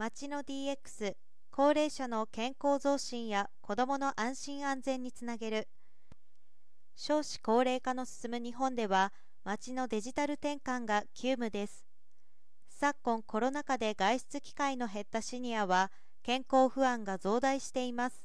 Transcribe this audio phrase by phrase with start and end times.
[0.00, 1.14] 町の DX
[1.50, 5.68] 高齢者の健康増進や子どもの安心安全につなげる。
[6.96, 9.12] 少子高齢化の進む日本では
[9.44, 11.84] 町のデジタル転換が急務です。
[12.70, 15.92] 昨今コロナ禍で外出機会の減ったシニアは
[16.22, 18.24] 健康不安が増大しています。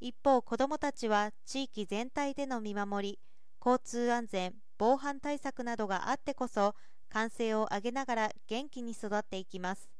[0.00, 3.18] 一方子どもたちは地域全体での見守り
[3.62, 6.74] 交通安全防犯対策などがあってこそ
[7.10, 9.99] 歓声を上げながら元気に育っていきます。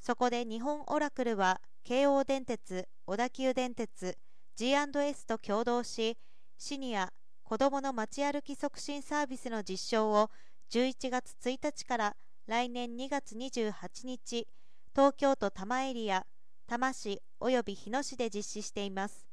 [0.00, 4.16] そこで日本オラクルは京王電鉄小田急電鉄
[4.56, 6.16] G&S と共同し
[6.56, 7.12] シニア
[7.44, 10.30] 子どもの街歩き促進サービスの実証を
[10.70, 13.72] 11月1日から来年2月28
[14.06, 14.48] 日
[14.94, 16.24] 東京都多摩エリア
[16.66, 19.26] 多摩市及び日野市で実施しています。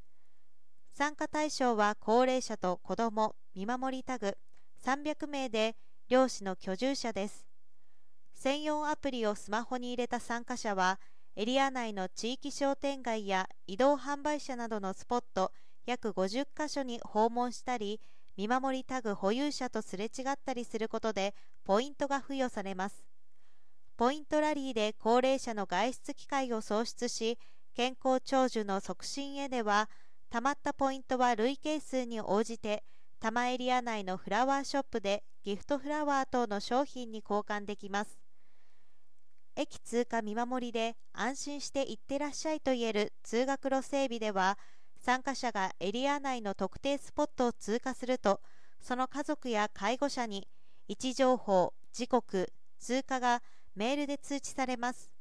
[0.93, 4.35] 参加対象は高齢者と子ども見守りタグ
[4.83, 5.75] 300名で
[6.09, 7.46] 漁師の居住者です。
[8.39, 10.99] 専用アプリをスマホに入れた参加者は
[11.35, 15.51] エリア内の地域商店街や移動販売車などのスポット
[15.87, 17.99] 約50カ所に訪問したり
[18.37, 21.33] 見守りタグ保有者とすれ違ったりすることで
[21.65, 23.03] ポイントが付与されます。
[23.97, 27.39] ポイントラリーで高齢者の外出機会を創出し
[27.73, 29.89] 健康長寿の促進へでは
[30.29, 32.83] たまったポイントは累計数に応じて
[33.19, 38.26] 多摩エリア内のフラワーショップでギフトフラワー等の商品に交換できます。
[39.59, 44.57] 駅通過見守りで安心して行ってらっしゃいと言える通学路整備では
[44.99, 48.39] 参加者がエリア内の特定スポットを通過すると
[48.79, 50.47] その家族や介護者に
[50.87, 53.41] 位置情報時刻通過が
[53.75, 55.11] メールで通知されます。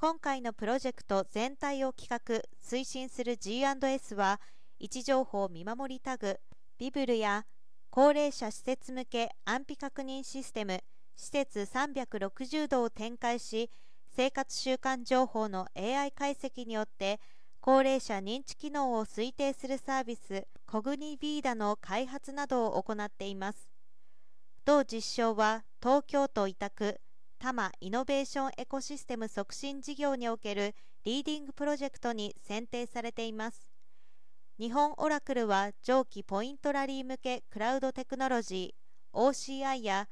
[0.00, 4.40] 今回のプロジェクト全体を企画推進する G&S は
[4.80, 6.38] 位置情報見守りタグ
[6.76, 7.46] ビブルや
[7.90, 10.82] 高齢者施設向け安否確認システム
[11.16, 13.70] 施設360度を展開し
[14.16, 17.20] 生活習慣情報の AI 解析によって
[17.60, 23.70] 高齢者認知機能を推定するサービスコグニビーダの開発などを行っています。
[24.64, 27.00] 同実証は東京都委託
[27.38, 30.74] 多摩イノベーションエコシステム促進事業における
[31.04, 33.70] リーディングプロジェクトに選定されています。
[34.58, 40.08] 日本オラクルは上記ポイントラリー向けクラウドテクノロジー OCI や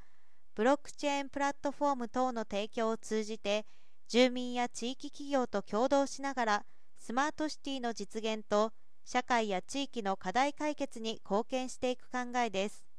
[0.55, 3.65] ブロックチェーンプラットフォーム等の提供を通じて
[4.09, 6.65] 住民や地域企業と協働しながら
[6.99, 8.73] スマートシティの実現と
[9.05, 12.92] 社会や地域の課題解決に貢献していく考えです。